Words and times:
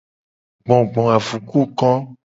Gbogboavukukoto. 0.65 1.89